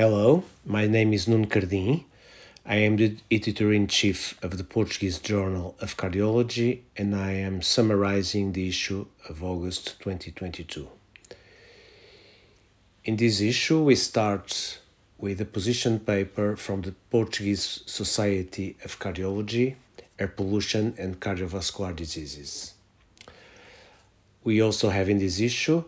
[0.00, 2.04] Hello, my name is Nuno Cardim.
[2.64, 7.60] I am the editor in chief of the Portuguese Journal of Cardiology and I am
[7.60, 10.88] summarizing the issue of August 2022.
[13.04, 14.78] In this issue, we start
[15.18, 19.74] with a position paper from the Portuguese Society of Cardiology,
[20.18, 22.72] Air Pollution and Cardiovascular Diseases.
[24.44, 25.84] We also have in this issue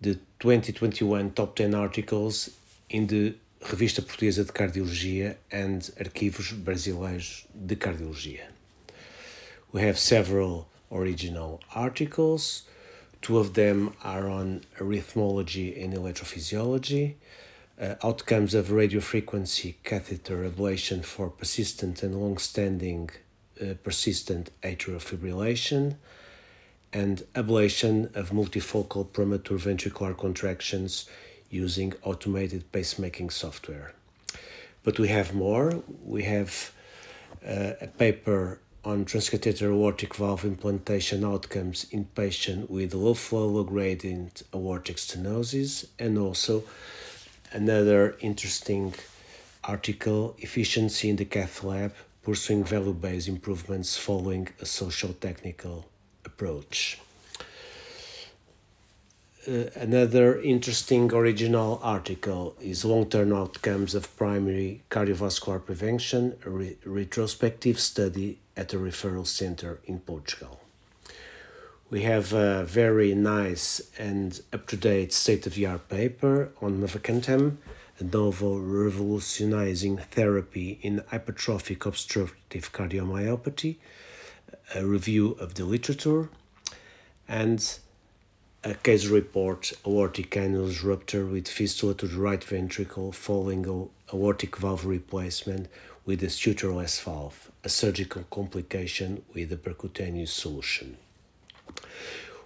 [0.00, 2.50] the 2021 top 10 articles
[2.90, 8.42] in the Revista Portuguesa de Cardiologia and Arquivos Brasileiros de Cardiologia.
[9.72, 12.64] We have several original articles.
[13.22, 17.14] Two of them are on arrhythmology and electrophysiology,
[17.80, 23.08] uh, outcomes of radiofrequency catheter ablation for persistent and long-standing
[23.62, 25.96] uh, persistent atrial fibrillation,
[26.92, 31.08] and ablation of multifocal premature ventricular contractions
[31.50, 33.92] using automated pacemapping software.
[34.82, 35.82] But we have more.
[36.04, 36.72] We have
[37.46, 43.64] uh, a paper on transcatheter aortic valve implantation outcomes in patients with low flow, low
[43.64, 46.64] gradient aortic stenosis, and also
[47.52, 48.92] another interesting
[49.62, 55.86] article efficiency in the cath lab pursuing value based improvements following a social technical
[56.24, 56.98] approach.
[59.46, 67.78] Uh, another interesting original article is long-term outcomes of primary cardiovascular prevention, a re retrospective
[67.78, 70.60] study at a referral center in Portugal.
[71.90, 77.58] We have a very nice and up-to-date state-of-the-art paper on mavacamten,
[77.98, 83.76] a novel revolutionizing therapy in hypertrophic obstructive cardiomyopathy,
[84.74, 86.30] a review of the literature,
[87.28, 87.78] and
[88.66, 94.86] a case report aortic annulus rupture with fistula to the right ventricle following aortic valve
[94.86, 95.68] replacement
[96.06, 100.96] with a sutureless valve, a surgical complication with a percutaneous solution.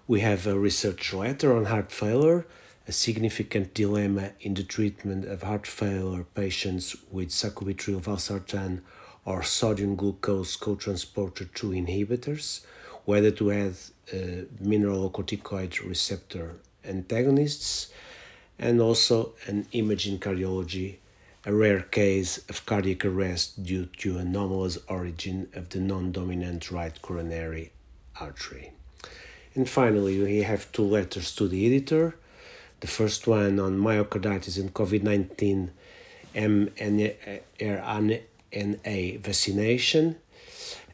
[0.09, 2.47] We have a research letter on heart failure,
[2.89, 8.81] a significant dilemma in the treatment of heart failure patients with sacubitril valsartan
[9.25, 12.63] or sodium glucose cotransporter 2 inhibitors
[13.09, 13.73] whether to add
[14.13, 17.89] uh, mineralocorticoid receptor antagonists,
[18.59, 20.97] and also an imaging cardiology,
[21.47, 27.73] a rare case of cardiac arrest due to anomalous origin of the non-dominant right coronary
[28.21, 28.73] artery.
[29.55, 32.15] And finally, we have two letters to the editor.
[32.81, 35.71] The first one on myocarditis and COVID-19
[36.35, 38.21] mRNA
[39.21, 40.17] vaccination,